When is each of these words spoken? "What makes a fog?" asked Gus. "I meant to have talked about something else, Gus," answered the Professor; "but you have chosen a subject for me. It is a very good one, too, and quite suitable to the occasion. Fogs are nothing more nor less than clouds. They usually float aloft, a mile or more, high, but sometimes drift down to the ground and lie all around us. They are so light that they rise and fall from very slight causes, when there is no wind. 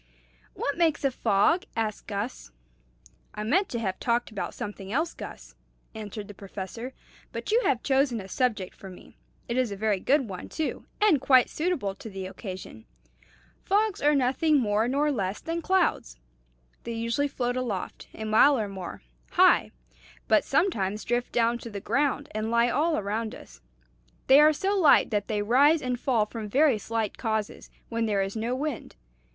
"What 0.55 0.79
makes 0.79 1.03
a 1.03 1.11
fog?" 1.11 1.65
asked 1.75 2.07
Gus. 2.07 2.49
"I 3.35 3.43
meant 3.43 3.69
to 3.69 3.77
have 3.77 3.99
talked 3.99 4.31
about 4.31 4.55
something 4.55 4.91
else, 4.91 5.13
Gus," 5.13 5.53
answered 5.93 6.27
the 6.27 6.33
Professor; 6.33 6.93
"but 7.31 7.51
you 7.51 7.61
have 7.65 7.83
chosen 7.83 8.19
a 8.19 8.27
subject 8.27 8.73
for 8.75 8.89
me. 8.89 9.15
It 9.47 9.57
is 9.57 9.71
a 9.71 9.75
very 9.75 9.99
good 9.99 10.27
one, 10.27 10.49
too, 10.49 10.87
and 10.99 11.21
quite 11.21 11.51
suitable 11.51 11.93
to 11.93 12.09
the 12.09 12.25
occasion. 12.25 12.85
Fogs 13.63 14.01
are 14.01 14.15
nothing 14.15 14.57
more 14.59 14.87
nor 14.87 15.11
less 15.11 15.39
than 15.39 15.61
clouds. 15.61 16.17
They 16.81 16.93
usually 16.93 17.27
float 17.27 17.55
aloft, 17.55 18.07
a 18.15 18.23
mile 18.23 18.57
or 18.57 18.67
more, 18.67 19.03
high, 19.33 19.69
but 20.27 20.43
sometimes 20.43 21.05
drift 21.05 21.31
down 21.31 21.59
to 21.59 21.69
the 21.69 21.79
ground 21.79 22.27
and 22.31 22.49
lie 22.49 22.69
all 22.69 22.97
around 22.97 23.35
us. 23.35 23.61
They 24.25 24.39
are 24.39 24.51
so 24.51 24.75
light 24.75 25.11
that 25.11 25.27
they 25.27 25.43
rise 25.43 25.79
and 25.79 25.99
fall 25.99 26.25
from 26.25 26.49
very 26.49 26.79
slight 26.79 27.19
causes, 27.19 27.69
when 27.89 28.07
there 28.07 28.23
is 28.23 28.35
no 28.35 28.55
wind. 28.55 28.95